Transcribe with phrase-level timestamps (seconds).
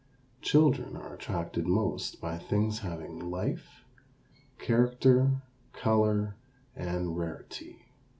[0.41, 3.85] Children are attracted most by things having life,
[4.57, 5.43] character,
[5.73, 6.37] color,
[6.75, 7.85] and rarity.